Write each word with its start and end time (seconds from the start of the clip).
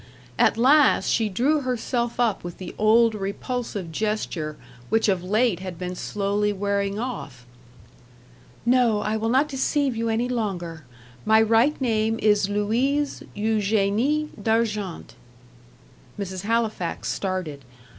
At 0.39 0.57
last, 0.57 1.09
she 1.09 1.29
drew 1.29 1.61
herself 1.61 2.19
up 2.19 2.43
with 2.43 2.57
the 2.57 2.73
old 2.79 3.13
repulsive 3.13 3.91
gesture, 3.91 4.57
which 4.89 5.07
of 5.07 5.23
late 5.23 5.59
had 5.59 5.77
been 5.77 5.93
slowly 5.93 6.51
wearing 6.51 6.97
off. 6.97 7.45
"No 8.65 9.01
I 9.01 9.15
will 9.15 9.29
not 9.29 9.47
deceive 9.47 9.95
you 9.95 10.09
any 10.09 10.27
longer. 10.27 10.85
My 11.23 11.39
right 11.39 11.79
name 11.79 12.17
is 12.17 12.49
Louise 12.49 13.21
Eugenie 13.35 14.29
D'Argent." 14.41 15.13
Mrs. 16.19 16.41
Halifax 16.45 17.07
started. 17.07 17.63